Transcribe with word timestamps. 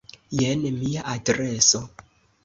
Jen 0.37 0.63
mia 0.77 1.03
adreso. 1.11 1.83